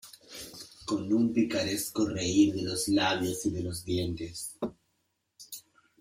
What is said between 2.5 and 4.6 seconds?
de los labios y de los dientes.